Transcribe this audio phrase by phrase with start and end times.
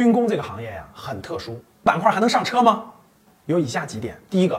[0.00, 2.84] 军工这个行业呀很特殊，板块还能上车吗？
[3.44, 4.58] 有以下几点：第一个，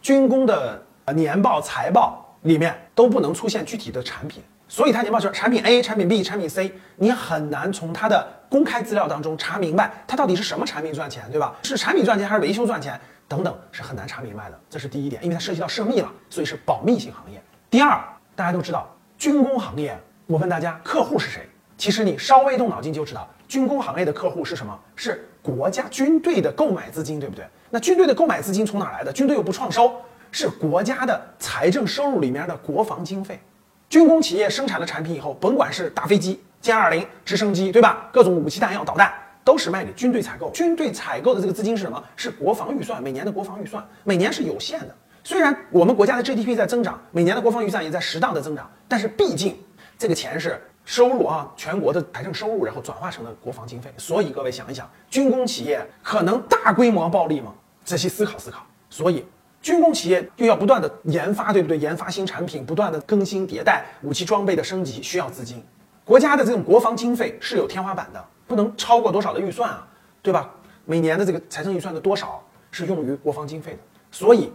[0.00, 0.82] 军工的
[1.14, 11.54] 年报、财报里面都不能出现具体的产品，所以它年报就是产品 A、产品 B、产品 C，你很难从它的公开资料当中查明白它到底是什么产品赚钱，对吧？
[11.62, 12.98] 是产品赚钱还是维修赚钱
[13.28, 14.58] 等等，是很难查明白的。
[14.70, 17.38] 这是第一点，因为它涉及到涉密了，所以是保密性行业。
[17.68, 18.02] 第二，
[18.34, 19.94] 大家都知道军工行业，
[20.24, 21.46] 我问大家客户是谁？
[21.78, 24.76] 其实你稍微动脑筋就知道，军工行业的客户是什么？
[24.96, 27.46] 是国家军队的购买资金，对不对？
[27.70, 29.12] 那军队的购买资金从哪来的？
[29.12, 29.94] 军队又不创收，
[30.32, 33.40] 是国家的财政收入里面的国防经费。
[33.88, 38.10] 军工企业生产的产品以后，甭管是大飞机、歼二零、直升机，对吧？
[38.12, 39.12] 各种武器弹药、导弹，
[39.44, 40.50] 都是卖给军队采购。
[40.50, 42.02] 军队采购的这个资金是什么？
[42.16, 44.94] 是国防预算，每年的国防预算，每年是有限的。
[45.22, 49.56] 虽然我们国家的 GDP 在增长，每年的国防预算也在适当的增长，但是毕竟
[49.96, 53.92] 这个钱是收入啊，全国的财政收入，然后转化成了国防经费。
[53.98, 57.52] 所以各位想一想，军工企业可能大规模暴利吗？
[57.84, 58.64] 仔细思考思考。
[58.88, 59.22] 所以
[59.60, 61.76] 军工企业又要不断的研发，对不对？
[61.76, 65.62] 研发新产品，不断的更新迭代，武器装备的升级需要资金。
[66.06, 69.86] 国家的这种国防经费是有天花板的，不能超过多少的预算啊，
[70.22, 70.50] 对吧？
[70.86, 73.78] 每年的这个财政预算的多少是用于国防经费的。
[74.10, 74.50] 所以，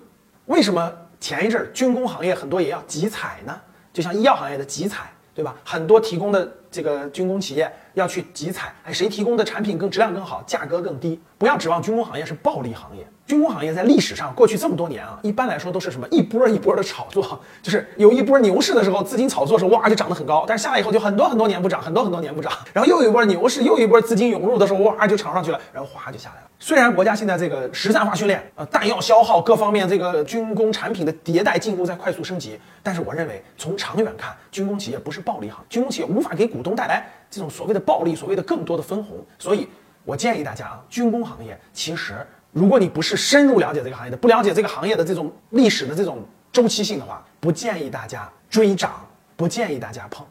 [0.48, 3.56] 为什么前一阵儿军工行业很多也要集采呢？
[3.94, 5.56] 就像医药行业的集采，对吧？
[5.66, 11.22] 很多提供的这个军工企业要去集采，哎，谁提供的产品更质量更好，价格更低？
[11.38, 13.06] 不要指望军工行业是暴利行业。
[13.26, 26.48] 军工行业在历史上过去这么多年啊，一般来说都是什么一波一波的炒作，就是有一波牛市的时候，资金炒作的时候，哇就涨得很高，但是下来以后就很多很多年不涨，很多很多年不涨， 然后又有一波牛市，又一波资金涌入的时候，哇就涨上去了，然后哗就下来了。
[26.60, 39.68] 虽然国家现在这个实战化训练，呃，弹药消耗各方面这个军工产品的迭代进步在快速升级，但是我认为从长远看，军工企业不是暴利行，军工企业无法给股股东带来这种所谓的暴利，所谓的更多的分红，所以
[40.06, 42.16] 我建议大家啊，军工行业其实。
[42.54, 49.04] 如果你不是深入了解这个行业的，不了解这个行业的这种历史的这种周期性的话，不建议大家追涨，
[49.36, 50.24] 不建议大家碰。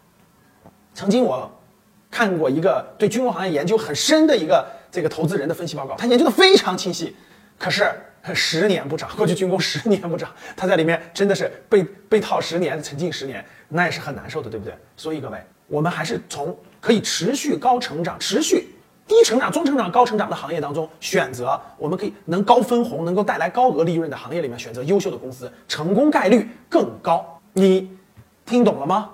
[0.95, 1.51] 曾经我
[2.09, 7.17] 看过一个对军工行业研究很深的一个这个投资人的分析报告，他研究的非常清晰，
[7.63, 7.89] 可是
[8.35, 14.75] 十年不涨， 过去军工十年不涨，它在里面真的是被被套十年，沉浸十年，那也是很难受的，对不对？
[14.97, 18.67] 所以各位，我们还是从可以持续高成长、持续。
[19.05, 27.41] 低成长、中成长、高成长的行业当中选择，我们可以能高分红、能够带来高额利润的行业里面选择优秀的公司，成功概率更高。
[27.53, 27.91] 你
[28.47, 29.11] 听懂了吗？